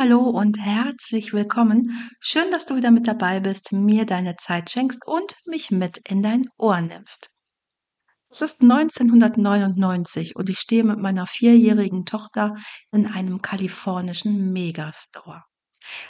[0.00, 2.10] Hallo und herzlich willkommen.
[2.20, 6.22] Schön, dass du wieder mit dabei bist, mir deine Zeit schenkst und mich mit in
[6.22, 7.28] dein Ohr nimmst.
[8.30, 12.54] Es ist 1999 und ich stehe mit meiner vierjährigen Tochter
[12.90, 15.42] in einem kalifornischen Megastore.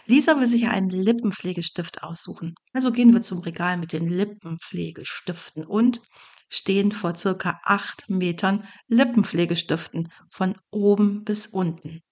[0.07, 2.55] Lisa will sich einen Lippenpflegestift aussuchen.
[2.73, 6.01] Also gehen wir zum Regal mit den Lippenpflegestiften und
[6.49, 12.03] stehen vor circa acht Metern Lippenpflegestiften von oben bis unten.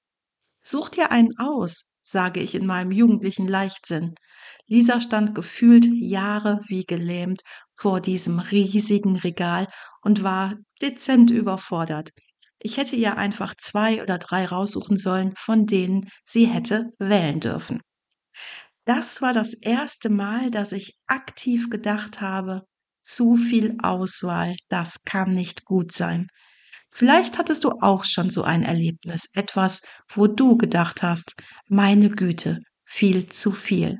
[0.70, 4.14] Such dir einen aus, sage ich in meinem jugendlichen Leichtsinn.
[4.66, 7.40] Lisa stand gefühlt Jahre wie gelähmt
[7.74, 9.66] vor diesem riesigen Regal
[10.02, 12.10] und war dezent überfordert.
[12.58, 17.80] Ich hätte ihr einfach zwei oder drei raussuchen sollen, von denen sie hätte wählen dürfen.
[18.84, 22.64] Das war das erste Mal, dass ich aktiv gedacht habe,
[23.00, 26.28] zu viel Auswahl, das kann nicht gut sein.
[26.90, 31.34] Vielleicht hattest du auch schon so ein Erlebnis, etwas, wo du gedacht hast,
[31.68, 33.98] meine Güte, viel zu viel.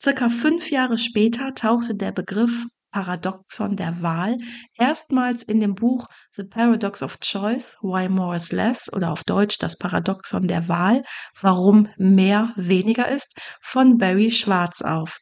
[0.00, 4.38] Circa fünf Jahre später tauchte der Begriff Paradoxon der Wahl
[4.76, 9.58] erstmals in dem Buch The Paradox of Choice, Why More is Less oder auf Deutsch
[9.58, 11.04] das Paradoxon der Wahl,
[11.40, 15.18] warum mehr weniger ist, von Barry Schwartz auf.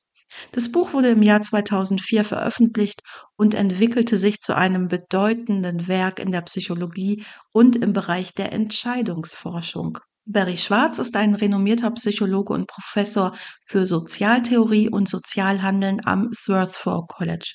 [0.53, 3.01] Das Buch wurde im Jahr 2004 veröffentlicht
[3.37, 9.99] und entwickelte sich zu einem bedeutenden Werk in der Psychologie und im Bereich der Entscheidungsforschung.
[10.29, 17.55] Barry Schwarz ist ein renommierter Psychologe und Professor für Sozialtheorie und Sozialhandeln am Swarthmore College.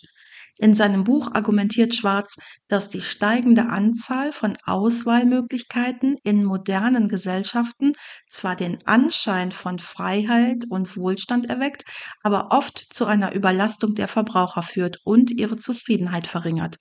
[0.61, 7.93] In seinem Buch argumentiert Schwarz, dass die steigende Anzahl von Auswahlmöglichkeiten in modernen Gesellschaften
[8.29, 11.85] zwar den Anschein von Freiheit und Wohlstand erweckt,
[12.21, 16.77] aber oft zu einer Überlastung der Verbraucher führt und ihre Zufriedenheit verringert.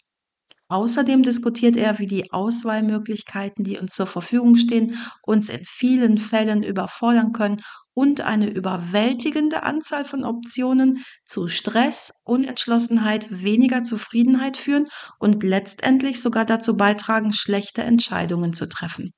[0.71, 6.63] Außerdem diskutiert er, wie die Auswahlmöglichkeiten, die uns zur Verfügung stehen, uns in vielen Fällen
[6.63, 7.61] überfordern können
[7.93, 14.87] und eine überwältigende Anzahl von Optionen zu Stress, Unentschlossenheit, weniger Zufriedenheit führen
[15.19, 19.11] und letztendlich sogar dazu beitragen, schlechte Entscheidungen zu treffen.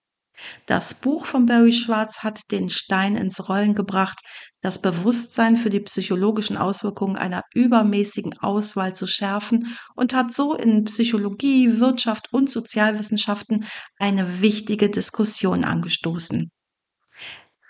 [0.67, 4.21] Das Buch von Barry Schwartz hat den Stein ins Rollen gebracht,
[4.61, 10.85] das Bewusstsein für die psychologischen Auswirkungen einer übermäßigen Auswahl zu schärfen und hat so in
[10.85, 13.67] Psychologie, Wirtschaft und Sozialwissenschaften
[13.99, 16.51] eine wichtige Diskussion angestoßen.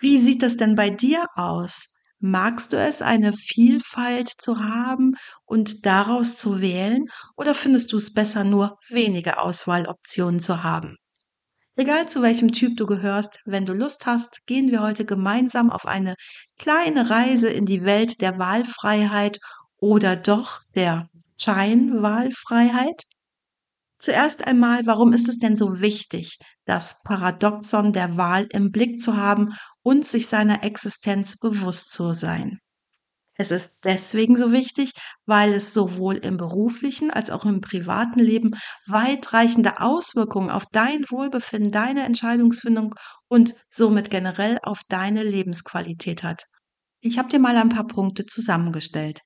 [0.01, 1.95] Wie sieht das denn bei dir aus?
[2.19, 7.07] Magst du es, eine Vielfalt zu haben und daraus zu wählen,
[7.37, 10.99] oder findest du es besser, nur wenige Auswahloptionen zu haben?
[11.75, 15.87] Egal zu welchem Typ du gehörst, wenn du Lust hast, gehen wir heute gemeinsam auf
[15.87, 16.17] eine
[16.59, 19.39] kleine Reise in die Welt der Wahlfreiheit
[19.79, 23.05] oder doch der Scheinwahlfreiheit.
[23.99, 29.17] Zuerst einmal, warum ist es denn so wichtig, das Paradoxon der Wahl im Blick zu
[29.17, 32.59] haben und sich seiner Existenz bewusst zu sein?
[33.35, 34.93] Es ist deswegen so wichtig,
[35.25, 38.51] weil es sowohl im beruflichen als auch im privaten Leben
[38.87, 42.95] weitreichende Auswirkungen auf dein Wohlbefinden, deine Entscheidungsfindung
[43.29, 46.45] und somit generell auf deine Lebensqualität hat.
[47.01, 49.21] Ich habe dir mal ein paar Punkte zusammengestellt.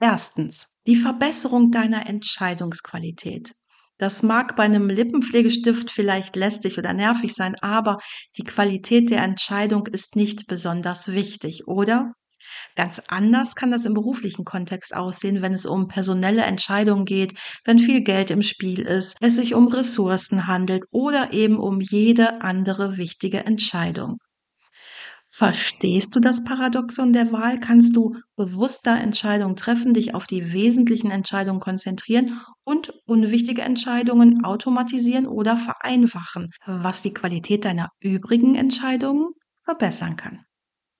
[0.00, 3.54] Erstens, die Verbesserung deiner Entscheidungsqualität.
[3.96, 7.98] Das mag bei einem Lippenpflegestift vielleicht lästig oder nervig sein, aber
[8.36, 12.12] die Qualität der Entscheidung ist nicht besonders wichtig, oder?
[12.76, 17.78] Ganz anders kann das im beruflichen Kontext aussehen, wenn es um personelle Entscheidungen geht, wenn
[17.78, 22.96] viel Geld im Spiel ist, es sich um Ressourcen handelt oder eben um jede andere
[22.96, 24.18] wichtige Entscheidung.
[25.36, 27.58] Verstehst du das Paradoxon der Wahl?
[27.58, 35.26] Kannst du bewusster Entscheidungen treffen, dich auf die wesentlichen Entscheidungen konzentrieren und unwichtige Entscheidungen automatisieren
[35.26, 39.30] oder vereinfachen, was die Qualität deiner übrigen Entscheidungen
[39.64, 40.44] verbessern kann.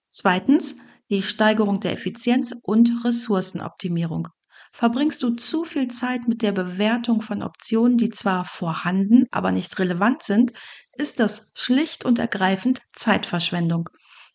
[0.08, 0.78] Zweitens,
[1.10, 4.28] die Steigerung der Effizienz und Ressourcenoptimierung.
[4.72, 9.78] Verbringst du zu viel Zeit mit der Bewertung von Optionen, die zwar vorhanden, aber nicht
[9.78, 10.52] relevant sind,
[10.96, 13.88] ist das schlicht und ergreifend Zeitverschwendung.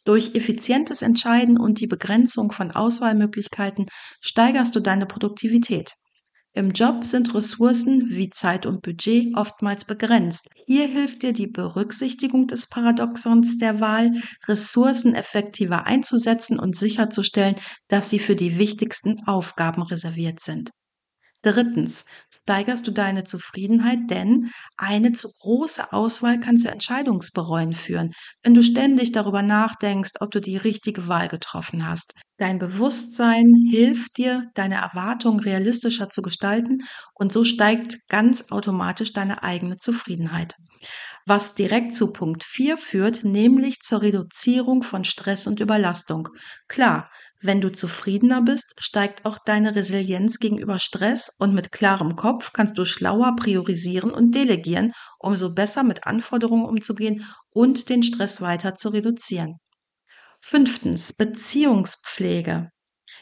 [0.06, 3.88] Durch effizientes Entscheiden und die Begrenzung von Auswahlmöglichkeiten
[4.22, 5.94] steigerst du deine Produktivität.
[6.54, 10.50] Im Job sind Ressourcen wie Zeit und Budget oftmals begrenzt.
[10.66, 14.12] Hier hilft dir die Berücksichtigung des Paradoxons der Wahl,
[14.48, 17.56] Ressourcen effektiver einzusetzen und sicherzustellen,
[17.88, 20.72] dass sie für die wichtigsten Aufgaben reserviert sind.
[21.44, 28.12] Drittens, steigerst du deine Zufriedenheit, denn eine zu große Auswahl kann zu Entscheidungsbereuen führen,
[28.44, 32.14] wenn du ständig darüber nachdenkst, ob du die richtige Wahl getroffen hast.
[32.40, 36.78] Dein Bewusstsein hilft dir, deine Erwartungen realistischer zu gestalten
[37.14, 40.56] und so steigt ganz automatisch deine eigene Zufriedenheit.
[41.26, 46.30] Was direkt zu Punkt 4 führt, nämlich zur Reduzierung von Stress und Überlastung.
[46.70, 52.54] Klar, wenn du zufriedener bist, steigt auch deine Resilienz gegenüber Stress und mit klarem Kopf
[52.54, 58.40] kannst du schlauer priorisieren und delegieren, um so besser mit Anforderungen umzugehen und den Stress
[58.40, 59.60] weiter zu reduzieren.
[60.42, 62.72] Fünftens, Beziehungspflege.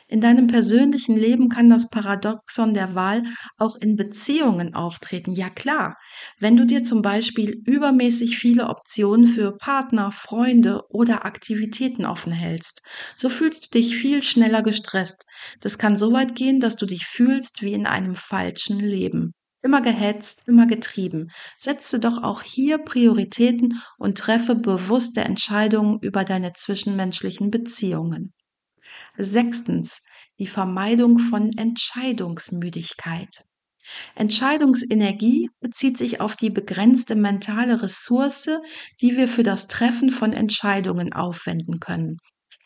[0.07, 3.23] In deinem persönlichen Leben kann das Paradoxon der Wahl
[3.57, 5.31] auch in Beziehungen auftreten.
[5.33, 5.97] Ja klar,
[6.39, 12.81] wenn du dir zum Beispiel übermäßig viele Optionen für Partner, Freunde oder Aktivitäten offen hältst,
[13.15, 15.25] so fühlst du dich viel schneller gestresst.
[15.61, 19.33] Das kann so weit gehen, dass du dich fühlst wie in einem falschen Leben.
[19.63, 21.31] Immer gehetzt, immer getrieben.
[21.57, 28.33] Setze doch auch hier Prioritäten und treffe bewusste Entscheidungen über deine zwischenmenschlichen Beziehungen.
[29.17, 30.03] Sechstens,
[30.37, 33.45] die Vermeidung von Entscheidungsmüdigkeit.
[34.15, 38.49] Entscheidungsenergie bezieht sich auf die begrenzte mentale Ressource,
[39.01, 42.17] die wir für das Treffen von Entscheidungen aufwenden können.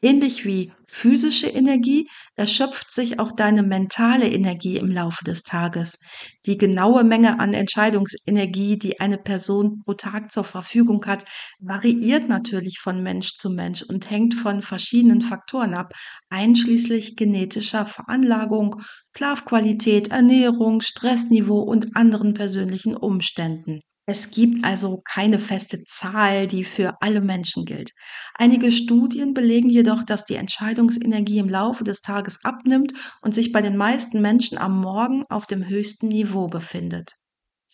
[0.03, 5.99] Ähnlich wie physische Energie erschöpft sich auch deine mentale Energie im Laufe des Tages.
[6.47, 11.25] Die genaue Menge an Entscheidungsenergie, die eine Person pro Tag zur Verfügung hat,
[11.59, 15.93] variiert natürlich von Mensch zu Mensch und hängt von verschiedenen Faktoren ab,
[16.29, 18.81] einschließlich genetischer Veranlagung,
[19.15, 23.81] Schlafqualität, Ernährung, Stressniveau und anderen persönlichen Umständen.
[24.07, 27.91] Es gibt also keine feste Zahl, die für alle Menschen gilt.
[28.33, 33.61] Einige Studien belegen jedoch, dass die Entscheidungsenergie im Laufe des Tages abnimmt und sich bei
[33.61, 37.13] den meisten Menschen am Morgen auf dem höchsten Niveau befindet.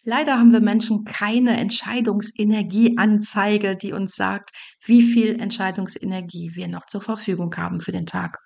[0.04, 4.52] Leider haben wir Menschen keine Entscheidungsenergieanzeige, die uns sagt,
[4.86, 8.38] wie viel Entscheidungsenergie wir noch zur Verfügung haben für den Tag.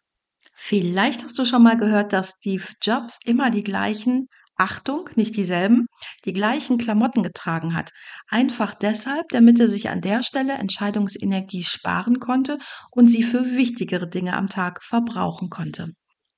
[0.56, 4.28] Vielleicht hast du schon mal gehört, dass Steve Jobs immer die gleichen
[4.62, 5.88] Achtung, nicht dieselben,
[6.24, 7.94] die gleichen Klamotten getragen hat.
[8.30, 12.60] Einfach deshalb, damit er sich an der Stelle Entscheidungsenergie sparen konnte
[12.92, 15.94] und sie für wichtigere Dinge am Tag verbrauchen konnte.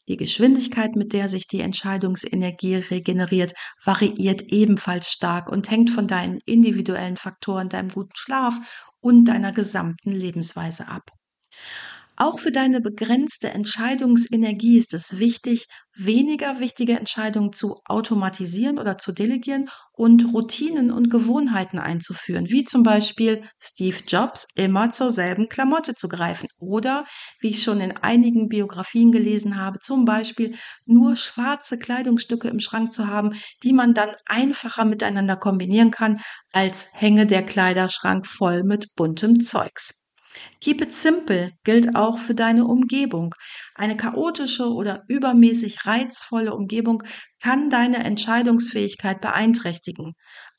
[0.08, 3.52] Die Geschwindigkeit, mit der sich die Entscheidungsenergie regeneriert,
[3.84, 10.12] variiert ebenfalls stark und hängt von deinen individuellen Faktoren, deinem guten Schlaf und deiner gesamten
[10.12, 11.12] Lebensweise ab.
[12.16, 19.12] Auch für deine begrenzte Entscheidungsenergie ist es wichtig, weniger wichtige Entscheidungen zu automatisieren oder zu
[19.14, 25.96] delegieren und Routinen und Gewohnheiten einzuführen, wie zum Beispiel Steve Jobs immer zur selben Klamotte
[25.96, 27.06] zu greifen oder,
[27.42, 30.56] wie ich schon in einigen Biografien gelesen habe, zum Beispiel
[30.86, 33.32] nur schwarze Kleidungsstücke im Schrank zu haben,
[33.64, 36.22] die man dann einfacher miteinander kombinieren kann,
[36.52, 40.03] als hänge der Kleiderschrank voll mit buntem Zeugs.
[40.64, 43.36] Keep it simple gilt auch für deine Umgebung.
[43.76, 47.04] Eine chaotische oder übermäßig reizvolle Umgebung
[47.42, 50.14] kann deine Entscheidungsfähigkeit beeinträchtigen.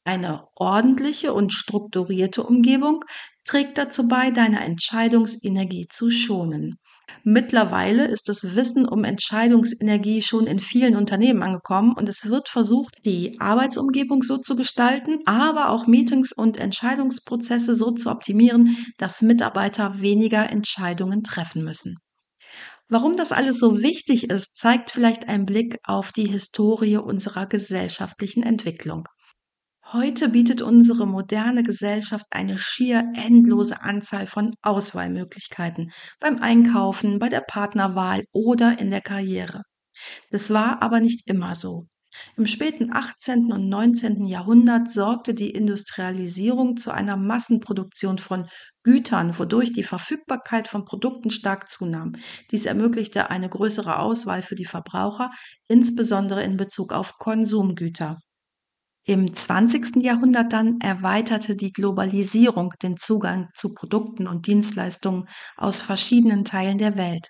[0.05, 3.03] Eine ordentliche und strukturierte Umgebung
[3.45, 6.77] trägt dazu bei, deine Entscheidungsenergie zu schonen.
[7.23, 12.97] Mittlerweile ist das Wissen um Entscheidungsenergie schon in vielen Unternehmen angekommen und es wird versucht,
[13.05, 20.01] die Arbeitsumgebung so zu gestalten, aber auch Meetings und Entscheidungsprozesse so zu optimieren, dass Mitarbeiter
[20.01, 21.97] weniger Entscheidungen treffen müssen.
[22.89, 28.43] Warum das alles so wichtig ist, zeigt vielleicht ein Blick auf die Historie unserer gesellschaftlichen
[28.43, 29.09] Entwicklung.
[29.93, 37.43] Heute bietet unsere moderne Gesellschaft eine schier endlose Anzahl von Auswahlmöglichkeiten beim Einkaufen, bei der
[37.43, 39.63] Partnerwahl oder in der Karriere.
[40.31, 41.87] Das war aber nicht immer so.
[42.37, 43.53] Im späten 18.
[43.53, 44.25] und 19.
[44.25, 48.49] Jahrhundert sorgte die Industrialisierung zu einer Massenproduktion von
[48.85, 52.15] Gütern, wodurch die Verfügbarkeit von Produkten stark zunahm.
[52.51, 55.31] Dies ermöglichte eine größere Auswahl für die Verbraucher,
[55.69, 58.19] insbesondere in Bezug auf Konsumgüter.
[59.07, 60.03] Im 20.
[60.03, 66.97] Jahrhundert dann erweiterte die Globalisierung den Zugang zu Produkten und Dienstleistungen aus verschiedenen Teilen der
[66.97, 67.29] Welt.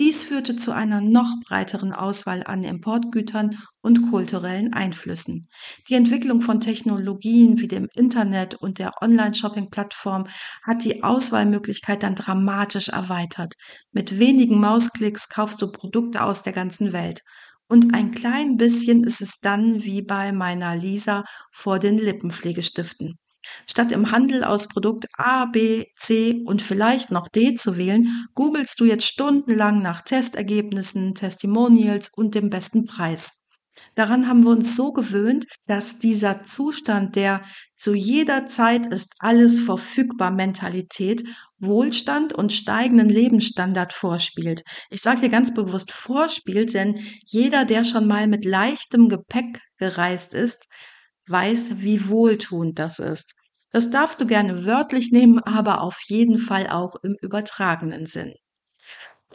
[0.00, 5.48] Dies führte zu einer noch breiteren Auswahl an Importgütern und kulturellen Einflüssen.
[5.88, 10.26] Die Entwicklung von Technologien wie dem Internet und der Online-Shopping-Plattform
[10.64, 13.54] hat die Auswahlmöglichkeit dann dramatisch erweitert.
[13.92, 17.22] Mit wenigen Mausklicks kaufst du Produkte aus der ganzen Welt.
[17.68, 23.18] Und ein klein bisschen ist es dann wie bei meiner Lisa vor den Lippenpflegestiften.
[23.66, 28.80] Statt im Handel aus Produkt A, B, C und vielleicht noch D zu wählen, googelst
[28.80, 33.45] du jetzt stundenlang nach Testergebnissen, Testimonials und dem besten Preis.
[33.96, 37.42] Daran haben wir uns so gewöhnt, dass dieser Zustand der
[37.76, 41.24] zu jeder Zeit ist alles verfügbar Mentalität
[41.58, 44.62] Wohlstand und steigenden Lebensstandard vorspielt.
[44.90, 50.34] Ich sage hier ganz bewusst vorspielt, denn jeder, der schon mal mit leichtem Gepäck gereist
[50.34, 50.62] ist,
[51.28, 53.32] weiß, wie wohltuend das ist.
[53.70, 58.34] Das darfst du gerne wörtlich nehmen, aber auf jeden Fall auch im übertragenen Sinn.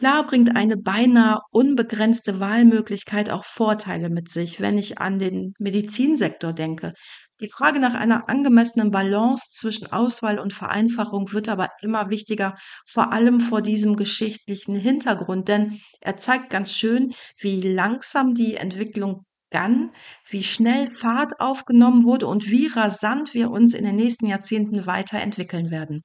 [0.02, 6.52] Klar bringt eine beinahe unbegrenzte Wahlmöglichkeit auch Vorteile mit sich, wenn ich an den Medizinsektor
[6.52, 6.94] denke.
[7.40, 13.12] Die Frage nach einer angemessenen Balance zwischen Auswahl und Vereinfachung wird aber immer wichtiger, vor
[13.12, 19.92] allem vor diesem geschichtlichen Hintergrund, denn er zeigt ganz schön, wie langsam die Entwicklung dann,
[20.28, 25.70] wie schnell Fahrt aufgenommen wurde und wie rasant wir uns in den nächsten Jahrzehnten weiterentwickeln
[25.70, 26.02] werden.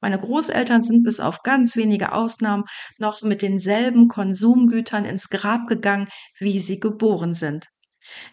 [0.00, 2.64] Meine Großeltern sind bis auf ganz wenige Ausnahmen
[2.98, 7.66] noch mit denselben Konsumgütern ins Grab gegangen, wie sie geboren sind.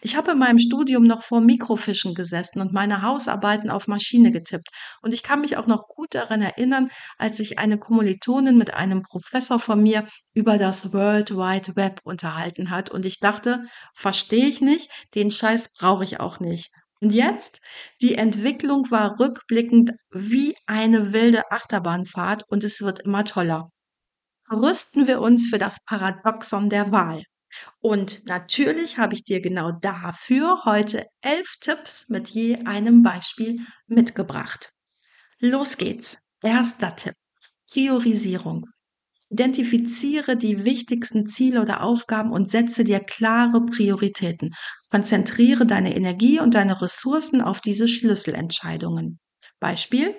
[0.02, 4.68] Ich habe in meinem Studium noch vor Mikrofischen gesessen und meine Hausarbeiten auf Maschine getippt.
[5.02, 9.02] Und ich kann mich auch noch gut daran erinnern, als sich eine Kommilitonin mit einem
[9.02, 12.90] Professor von mir über das World Wide Web unterhalten hat.
[12.90, 16.70] Und ich dachte, verstehe ich nicht, den Scheiß brauche ich auch nicht.
[17.04, 17.60] Und jetzt?
[18.00, 23.68] Die Entwicklung war rückblickend wie eine wilde Achterbahnfahrt und es wird immer toller.
[24.50, 27.22] Rüsten wir uns für das Paradoxon der Wahl.
[27.78, 34.70] Und natürlich habe ich dir genau dafür heute elf Tipps mit je einem Beispiel mitgebracht.
[35.40, 36.16] Los geht's.
[36.42, 37.14] Erster Tipp.
[37.70, 38.64] Priorisierung.
[39.34, 44.54] Identifiziere die wichtigsten Ziele oder Aufgaben und setze dir klare Prioritäten.
[44.90, 49.18] Konzentriere deine Energie und deine Ressourcen auf diese Schlüsselentscheidungen.
[49.58, 50.14] Beispiel,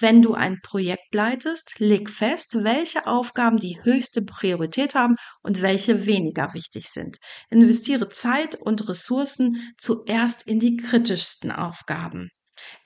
[0.00, 6.04] wenn du ein Projekt leitest, leg fest, welche Aufgaben die höchste Priorität haben und welche
[6.04, 7.16] weniger wichtig sind.
[7.48, 12.28] Investiere Zeit und Ressourcen zuerst in die kritischsten Aufgaben.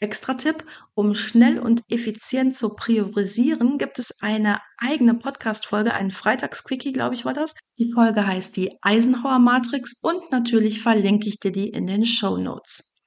[0.01, 6.93] Extra Tipp, um schnell und effizient zu priorisieren, gibt es eine eigene Podcast-Folge, einen Freitagsquickie,
[6.93, 7.55] glaube ich, war das.
[7.79, 12.37] Die Folge heißt die Eisenhower Matrix und natürlich verlinke ich dir die in den Show
[12.37, 13.05] Notes.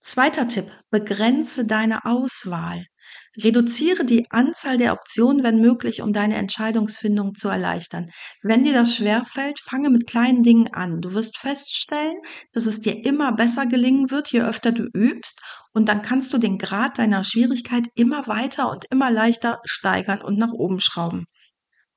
[0.00, 2.84] Zweiter Tipp, begrenze deine Auswahl.
[3.42, 8.10] Reduziere die Anzahl der Optionen, wenn möglich, um deine Entscheidungsfindung zu erleichtern.
[8.42, 11.00] Wenn dir das schwerfällt, fange mit kleinen Dingen an.
[11.00, 12.18] Du wirst feststellen,
[12.52, 15.40] dass es dir immer besser gelingen wird, je öfter du übst.
[15.72, 20.36] Und dann kannst du den Grad deiner Schwierigkeit immer weiter und immer leichter steigern und
[20.36, 21.26] nach oben schrauben.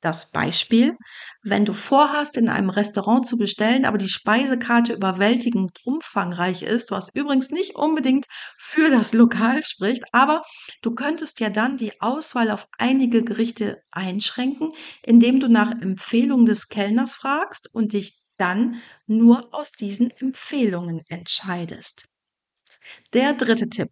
[0.02, 0.98] Das Beispiel,
[1.44, 7.14] wenn du vorhast, in einem Restaurant zu bestellen, aber die Speisekarte überwältigend umfangreich ist, was
[7.14, 8.26] übrigens nicht unbedingt
[8.58, 10.42] für das Lokal spricht, aber
[10.82, 14.72] du könntest ja dann die Auswahl auf einige Gerichte einschränken,
[15.04, 22.06] indem du nach Empfehlungen des Kellners fragst und dich dann nur aus diesen Empfehlungen entscheidest.
[23.14, 23.90] Der dritte Tipp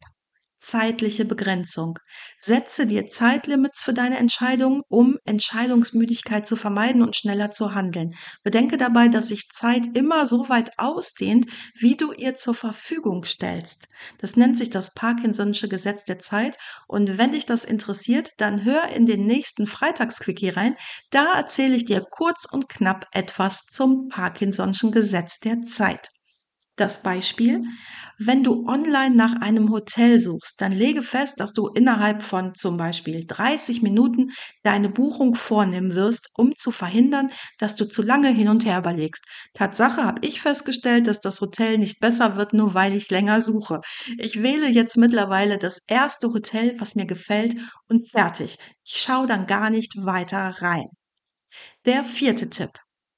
[0.60, 1.98] zeitliche Begrenzung.
[2.38, 8.13] Setze dir Zeitlimits für deine Entscheidungen, um Entscheidungsmüdigkeit zu vermeiden und schneller zu handeln.
[8.44, 13.88] Bedenke dabei, dass sich Zeit immer so weit ausdehnt, wie du ihr zur Verfügung stellst.
[14.20, 16.58] Das nennt sich das Parkinson'sche Gesetz der Zeit.
[16.88, 20.75] Und wenn dich das interessiert, dann hör in den nächsten Freitagsquickie rein.
[21.10, 26.10] Da erzähle ich dir kurz und knapp etwas zum Parkinson'schen Gesetz der Zeit.
[26.80, 27.66] Das Beispiel,
[28.20, 32.78] wenn du online nach einem Hotel suchst, dann lege fest, dass du innerhalb von zum
[32.78, 34.30] Beispiel 30 Minuten
[34.64, 39.26] deine Buchung vornehmen wirst, um zu verhindern, dass du zu lange hin und her überlegst.
[39.54, 43.82] Tatsache habe ich festgestellt, dass das Hotel nicht besser wird, nur weil ich länger suche.
[44.18, 47.58] Ich wähle jetzt mittlerweile das erste Hotel, was mir gefällt
[47.90, 48.58] und fertig.
[48.86, 50.88] Ich schaue dann gar nicht weiter rein.
[51.86, 52.72] Der vierte Tipp.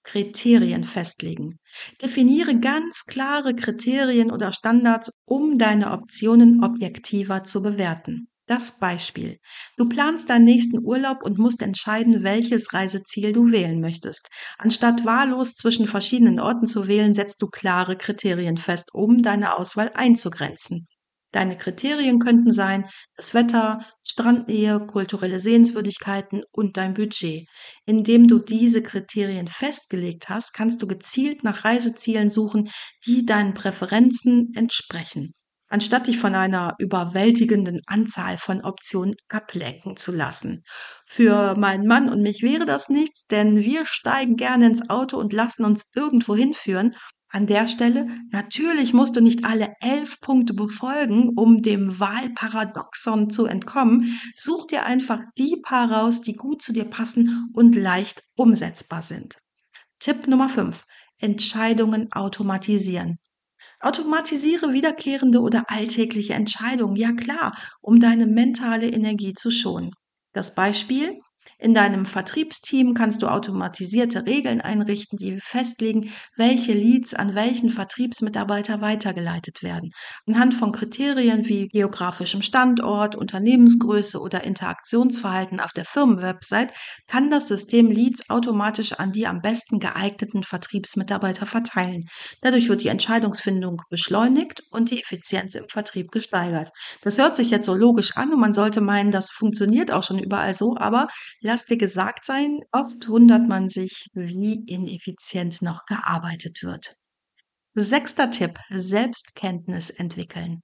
[0.03, 1.59] Kriterien festlegen.
[2.01, 8.27] Definiere ganz klare Kriterien oder Standards, um deine Optionen objektiver zu bewerten.
[8.47, 9.39] Das Beispiel.
[9.77, 14.27] Du planst deinen nächsten Urlaub und musst entscheiden, welches Reiseziel du wählen möchtest.
[14.57, 19.91] Anstatt wahllos zwischen verschiedenen Orten zu wählen, setzt du klare Kriterien fest, um deine Auswahl
[19.93, 20.87] einzugrenzen.
[21.31, 27.47] Deine Kriterien könnten sein das Wetter, Strandnähe, kulturelle Sehenswürdigkeiten und dein Budget.
[27.85, 32.69] Indem du diese Kriterien festgelegt hast, kannst du gezielt nach Reisezielen suchen,
[33.05, 35.33] die deinen Präferenzen entsprechen.
[35.69, 40.63] anstatt dich von einer überwältigenden Anzahl von Optionen ablenken zu lassen.
[41.05, 45.31] Für meinen Mann und mich wäre das nichts, denn wir steigen gerne ins Auto und
[45.33, 46.95] lassen uns irgendwo hinführen.
[47.33, 53.45] An der Stelle, natürlich musst du nicht alle elf Punkte befolgen, um dem Wahlparadoxon zu
[53.45, 54.19] entkommen.
[54.35, 59.37] Such dir einfach die paar raus, die gut zu dir passen und leicht umsetzbar sind.
[59.99, 60.83] Tipp Nummer 5.
[61.19, 63.17] Entscheidungen automatisieren.
[63.79, 69.91] Automatisiere wiederkehrende oder alltägliche Entscheidungen, ja klar, um deine mentale Energie zu schonen.
[70.33, 71.17] Das Beispiel,
[71.61, 78.81] in deinem Vertriebsteam kannst du automatisierte Regeln einrichten, die festlegen, welche Leads an welchen Vertriebsmitarbeiter
[78.81, 79.91] weitergeleitet werden.
[80.25, 86.73] Anhand von Kriterien wie geografischem Standort, Unternehmensgröße oder Interaktionsverhalten auf der Firmenwebsite
[87.07, 92.05] kann das System Leads automatisch an die am besten geeigneten Vertriebsmitarbeiter verteilen.
[92.41, 96.71] Dadurch wird die Entscheidungsfindung beschleunigt und die Effizienz im Vertrieb gesteigert.
[97.03, 100.17] Das hört sich jetzt so logisch an und man sollte meinen, das funktioniert auch schon
[100.17, 101.07] überall so, aber
[101.51, 106.95] lass dir gesagt sein, oft wundert man sich, wie ineffizient noch gearbeitet wird.
[107.73, 110.61] Sechster Tipp, Selbstkenntnis entwickeln.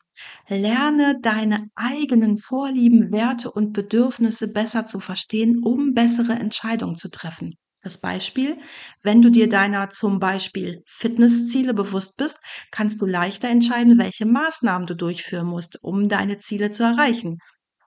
[0.48, 7.56] Lerne deine eigenen Vorlieben, Werte und Bedürfnisse besser zu verstehen, um bessere Entscheidungen zu treffen.
[7.84, 8.58] Das Beispiel,
[9.04, 12.40] wenn du dir deiner zum Beispiel Fitnessziele bewusst bist,
[12.72, 17.40] kannst du leichter entscheiden, welche Maßnahmen du durchführen musst, um deine Ziele zu erreichen.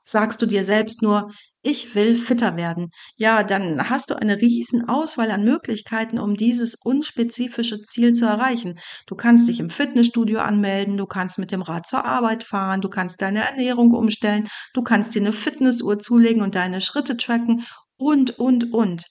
[0.05, 1.31] Sagst du dir selbst nur,
[1.63, 2.91] ich will fitter werden.
[3.17, 8.79] Ja, dann hast du eine riesen Auswahl an Möglichkeiten, um dieses unspezifische Ziel zu erreichen.
[9.07, 12.89] Du kannst dich im Fitnessstudio anmelden, du kannst mit dem Rad zur Arbeit fahren, du
[12.89, 17.65] kannst deine Ernährung umstellen, du kannst dir eine Fitnessuhr zulegen und deine Schritte tracken
[17.97, 19.05] und, und, und.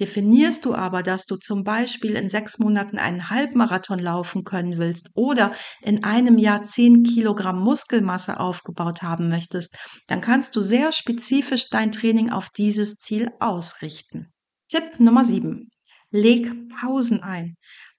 [0.00, 5.10] Definierst du aber, dass du zum Beispiel in sechs Monaten einen Halbmarathon laufen können willst
[5.14, 9.76] oder in einem Jahr zehn Kilogramm Muskelmasse aufgebaut haben möchtest,
[10.08, 14.32] dann kannst du sehr spezifisch dein Training auf dieses Ziel ausrichten.
[14.68, 15.70] Tipp Nummer sieben:
[16.10, 17.54] Leg Pausen ein.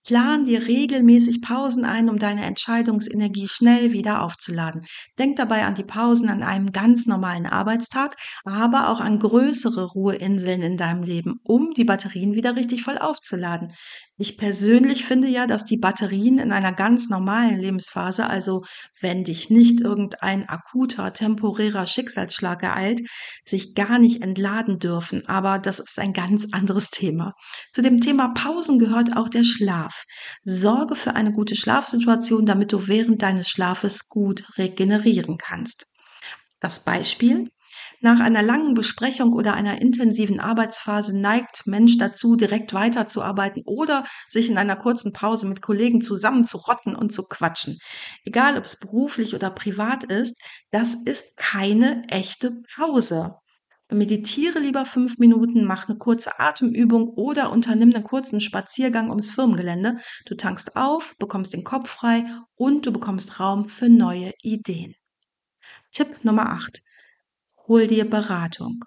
[0.05, 4.83] Plan dir regelmäßig Pausen ein, um deine Entscheidungsenergie schnell wieder aufzuladen.
[5.17, 10.61] Denk dabei an die Pausen an einem ganz normalen Arbeitstag, aber auch an größere Ruheinseln
[10.61, 13.73] in deinem Leben, um die Batterien wieder richtig voll aufzuladen.
[14.17, 18.63] Ich persönlich finde ja, dass die Batterien in einer ganz normalen Lebensphase, also
[19.01, 23.01] wenn dich nicht irgendein akuter, temporärer Schicksalsschlag ereilt,
[23.43, 25.27] sich gar nicht entladen dürfen.
[25.27, 27.33] Aber das ist ein ganz anderes Thema.
[27.73, 30.05] Zu dem Thema Pausen gehört auch der Schlaf.
[30.45, 35.87] Sorge für eine gute Schlafsituation, damit du während deines Schlafes gut regenerieren kannst.
[36.61, 37.49] Das Beispiel,
[38.05, 44.47] nach einer langen Besprechung oder einer intensiven Arbeitsphase neigt Mensch dazu, direkt weiterzuarbeiten oder sich
[44.47, 47.79] in einer kurzen Pause mit Kollegen zusammenzurotten und zu quatschen.
[48.23, 50.39] Egal, ob es beruflich oder privat ist,
[50.69, 53.37] das ist keine echte Pause.
[53.89, 59.97] Meditiere lieber fünf Minuten, mach eine kurze Atemübung oder unternimm einen kurzen Spaziergang ums Firmengelände.
[60.27, 64.93] Du tankst auf, bekommst den Kopf frei und du bekommst Raum für neue Ideen.
[65.91, 66.84] Tipp Nummer 8.
[67.67, 68.85] Hol dir Beratung.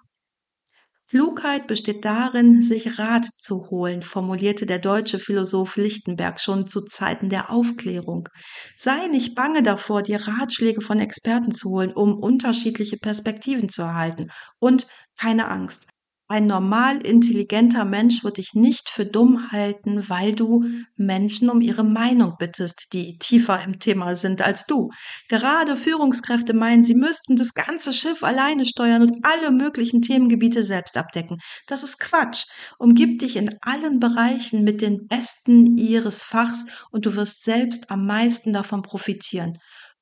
[1.09, 7.29] Klugheit besteht darin, sich Rat zu holen, formulierte der deutsche Philosoph Lichtenberg schon zu Zeiten
[7.29, 8.29] der Aufklärung.
[8.77, 14.29] Sei nicht bange davor, dir Ratschläge von Experten zu holen, um unterschiedliche Perspektiven zu erhalten.
[14.59, 14.87] Und
[15.17, 15.88] keine Angst,
[16.29, 20.63] ein normal intelligenter Mensch wird dich nicht für dumm halten, weil du
[20.95, 24.91] Menschen um ihre Meinung bittest, die tiefer im Thema sind als du.
[25.27, 30.97] Gerade Führungskräfte meinen, sie müssten das ganze Schiff alleine steuern und alle möglichen Themengebiete selbst
[30.97, 31.39] abdecken.
[31.65, 32.45] Das ist Quatsch.
[32.77, 38.05] Umgib dich in allen Bereichen mit den Besten ihres Fachs und du wirst selbst am
[38.05, 39.57] meisten davon profitieren.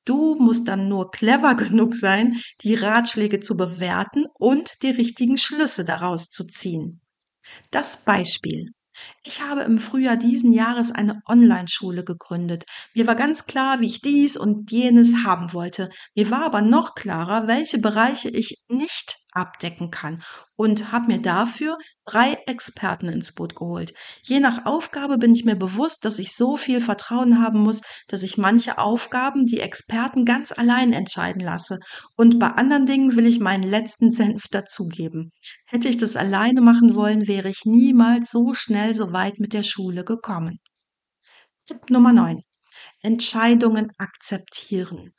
[0.08, 5.84] Du musst dann nur clever genug sein, die Ratschläge zu bewerten und die richtigen Schlüsse
[5.84, 7.02] daraus zu ziehen.
[7.70, 8.72] Das Beispiel.
[9.22, 12.64] Ich habe im Frühjahr diesen Jahres eine Online-Schule gegründet.
[12.94, 15.90] Mir war ganz klar, wie ich dies und jenes haben wollte.
[16.16, 20.22] Mir war aber noch klarer, welche Bereiche ich nicht abdecken kann
[20.56, 23.94] und habe mir dafür drei Experten ins Boot geholt.
[24.22, 28.22] Je nach Aufgabe bin ich mir bewusst, dass ich so viel Vertrauen haben muss, dass
[28.22, 31.78] ich manche Aufgaben die Experten ganz allein entscheiden lasse.
[32.16, 35.30] Und bei anderen Dingen will ich meinen letzten Senf dazugeben.
[35.66, 39.62] Hätte ich das alleine machen wollen, wäre ich niemals so schnell so weit mit der
[39.62, 40.58] Schule gekommen.
[41.64, 42.40] Tipp Nummer 9.
[43.02, 45.12] Entscheidungen akzeptieren.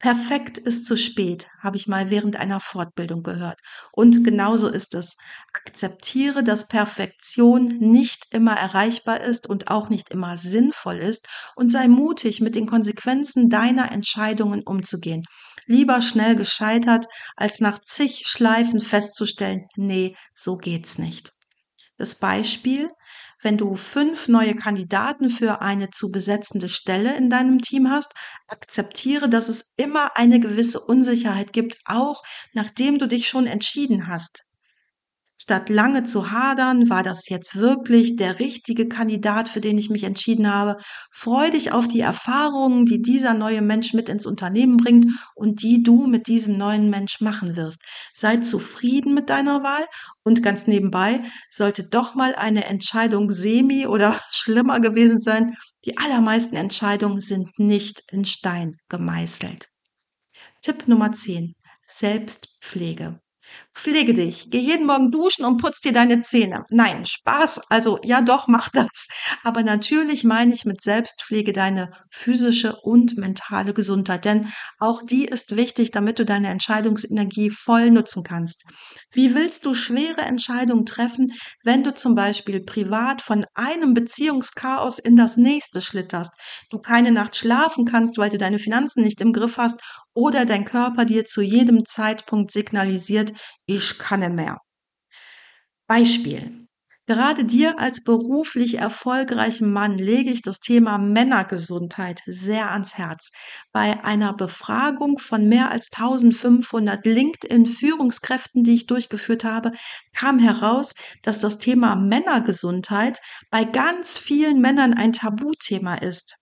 [0.00, 3.60] Perfekt ist zu spät, habe ich mal während einer Fortbildung gehört.
[3.92, 5.18] Und genauso ist es.
[5.52, 11.86] Akzeptiere, dass Perfektion nicht immer erreichbar ist und auch nicht immer sinnvoll ist und sei
[11.86, 15.22] mutig, mit den Konsequenzen deiner Entscheidungen umzugehen.
[15.66, 17.04] Lieber schnell gescheitert,
[17.36, 21.30] als nach zig Schleifen festzustellen, nee, so geht's nicht.
[22.00, 22.88] Das Beispiel,
[23.42, 28.14] wenn du fünf neue Kandidaten für eine zu besetzende Stelle in deinem Team hast,
[28.48, 32.22] akzeptiere, dass es immer eine gewisse Unsicherheit gibt, auch
[32.54, 34.46] nachdem du dich schon entschieden hast.
[35.42, 40.04] Statt lange zu hadern, war das jetzt wirklich der richtige Kandidat, für den ich mich
[40.04, 40.76] entschieden habe.
[41.10, 45.82] Freu dich auf die Erfahrungen, die dieser neue Mensch mit ins Unternehmen bringt und die
[45.82, 47.82] du mit diesem neuen Mensch machen wirst.
[48.12, 49.86] Sei zufrieden mit deiner Wahl
[50.24, 55.56] und ganz nebenbei sollte doch mal eine Entscheidung semi oder schlimmer gewesen sein.
[55.86, 59.70] Die allermeisten Entscheidungen sind nicht in Stein gemeißelt.
[60.60, 61.54] Tipp Nummer 10.
[61.82, 63.20] Selbstpflege.
[63.72, 66.64] Pflege dich, geh jeden Morgen duschen und putz dir deine Zähne.
[66.70, 69.06] Nein, Spaß, also ja doch, mach das.
[69.44, 74.48] Aber natürlich meine ich mit Selbstpflege deine physische und mentale Gesundheit, denn
[74.80, 78.64] auch die ist wichtig, damit du deine Entscheidungsenergie voll nutzen kannst.
[79.12, 85.16] Wie willst du schwere Entscheidungen treffen, wenn du zum Beispiel privat von einem Beziehungschaos in
[85.16, 86.32] das nächste schlitterst,
[86.70, 89.80] du keine Nacht schlafen kannst, weil du deine Finanzen nicht im Griff hast
[90.12, 93.32] oder dein Körper dir zu jedem Zeitpunkt signalisiert,
[93.76, 94.58] ich kann nicht mehr.
[95.86, 96.66] Beispiel.
[97.06, 103.32] Gerade dir als beruflich erfolgreichem Mann lege ich das Thema Männergesundheit sehr ans Herz.
[103.72, 109.72] Bei einer Befragung von mehr als 1500 LinkedIn-Führungskräften, die ich durchgeführt habe,
[110.14, 116.39] kam heraus, dass das Thema Männergesundheit bei ganz vielen Männern ein Tabuthema ist.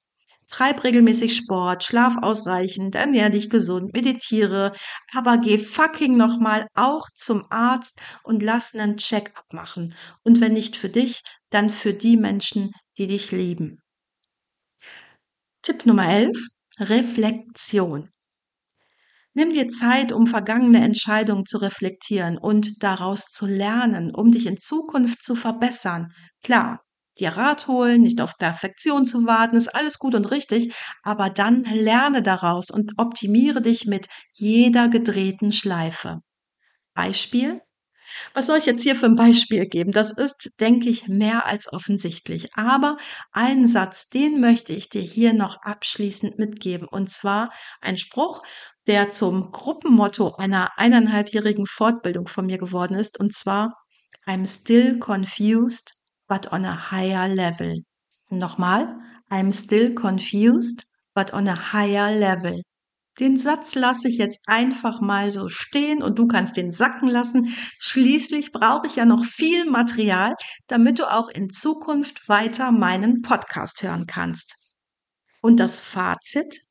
[0.50, 4.72] Treib regelmäßig Sport, schlaf ausreichend, ernähr dich gesund, meditiere,
[5.12, 9.94] aber geh fucking nochmal auch zum Arzt und lass einen Check-up machen.
[10.24, 13.82] Und wenn nicht für dich, dann für die Menschen, die dich lieben.
[15.62, 16.48] Tipp Nummer 11.
[16.80, 18.10] Reflexion.
[19.34, 24.58] Nimm dir Zeit, um vergangene Entscheidungen zu reflektieren und daraus zu lernen, um dich in
[24.58, 26.12] Zukunft zu verbessern.
[26.42, 26.80] Klar,
[27.20, 31.64] dir Rat holen, nicht auf Perfektion zu warten, ist alles gut und richtig, aber dann
[31.64, 36.20] lerne daraus und optimiere dich mit jeder gedrehten Schleife.
[36.94, 37.60] Beispiel?
[38.34, 39.92] Was soll ich jetzt hier für ein Beispiel geben?
[39.92, 42.54] Das ist, denke ich, mehr als offensichtlich.
[42.54, 42.96] Aber
[43.32, 46.88] einen Satz, den möchte ich dir hier noch abschließend mitgeben.
[46.88, 48.42] Und zwar ein Spruch,
[48.86, 53.20] der zum Gruppenmotto einer eineinhalbjährigen Fortbildung von mir geworden ist.
[53.20, 53.74] Und zwar,
[54.26, 55.97] I'm still confused
[56.28, 57.74] but on a higher level.
[58.30, 58.94] Nochmal,
[59.30, 62.62] I'm still confused, but on a higher level.
[63.18, 67.52] Den Satz lasse ich jetzt einfach mal so stehen und du kannst den sacken lassen.
[67.78, 70.34] Schließlich brauche ich ja noch viel Material,
[70.68, 74.54] damit du auch in Zukunft weiter meinen Podcast hören kannst.
[75.40, 76.67] Und das Fazit?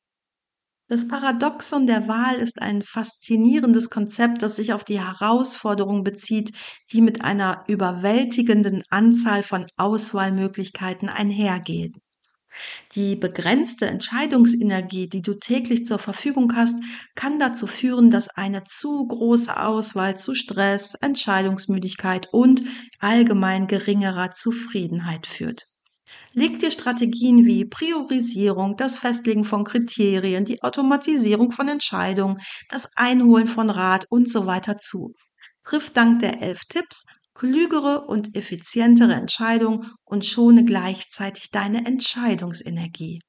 [0.90, 6.52] Das Paradoxon der Wahl ist ein faszinierendes Konzept, das sich auf die Herausforderung bezieht,
[6.92, 11.94] die mit einer überwältigenden Anzahl von Auswahlmöglichkeiten einhergeht.
[12.94, 16.82] Die begrenzte Entscheidungsenergie, die du täglich zur Verfügung hast,
[17.14, 22.62] kann dazu führen, dass eine zu große Auswahl zu Stress, Entscheidungsmüdigkeit und
[22.98, 25.66] allgemein geringerer Zufriedenheit führt.
[26.32, 32.38] Leg dir Strategien wie Priorisierung, das Festlegen von Kriterien, die Automatisierung von Entscheidungen,
[32.68, 35.14] das Einholen von Rat und so weiter zu.
[35.64, 43.20] Triff dank der elf Tipps klügere und effizientere Entscheidungen und schone gleichzeitig deine Entscheidungsenergie.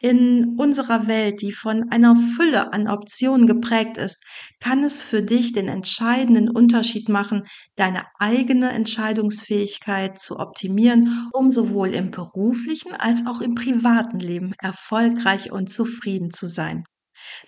[0.00, 4.22] In unserer Welt, die von einer Fülle an Optionen geprägt ist,
[4.60, 7.42] kann es für dich den entscheidenden Unterschied machen,
[7.74, 15.50] deine eigene Entscheidungsfähigkeit zu optimieren, um sowohl im beruflichen als auch im privaten Leben erfolgreich
[15.50, 16.84] und zufrieden zu sein.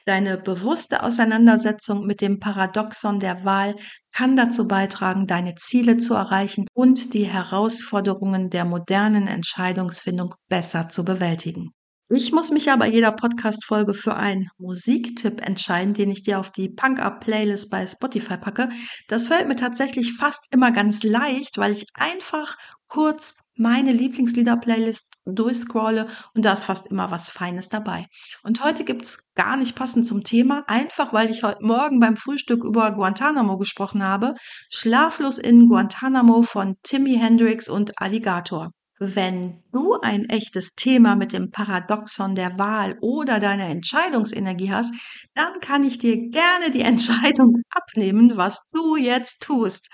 [0.04, 3.76] Deine bewusste Auseinandersetzung mit dem Paradoxon der Wahl
[4.10, 11.04] kann dazu beitragen, deine Ziele zu erreichen und die Herausforderungen der modernen Entscheidungsfindung besser zu
[11.04, 11.70] bewältigen.
[12.12, 16.50] Ich muss mich ja bei jeder Podcast-Folge für einen Musiktipp entscheiden, den ich dir auf
[16.50, 18.68] die Punk-Up-Playlist bei Spotify packe.
[19.06, 22.56] Das fällt mir tatsächlich fast immer ganz leicht, weil ich einfach
[22.88, 28.06] kurz meine Lieblingslieder-Playlist durchscrolle und da ist fast immer was Feines dabei.
[28.42, 32.64] Und heute gibt's gar nicht passend zum Thema, einfach weil ich heute Morgen beim Frühstück
[32.64, 34.34] über Guantanamo gesprochen habe.
[34.68, 38.72] Schlaflos in Guantanamo von Timmy Hendrix und Alligator.
[39.02, 44.94] Wenn du ein echtes Thema mit dem Paradoxon der Wahl oder deiner Entscheidungsenergie hast,
[45.34, 49.88] dann kann ich dir gerne die Entscheidung abnehmen, was du jetzt tust.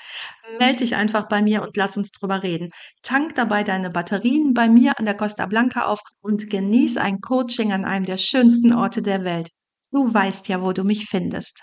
[0.59, 2.71] Meld dich einfach bei mir und lass uns drüber reden.
[3.03, 7.73] Tank dabei deine Batterien bei mir an der Costa Blanca auf und genieß ein Coaching
[7.73, 9.51] an einem der schönsten Orte der Welt.
[9.93, 11.63] Du weißt ja, wo du mich findest.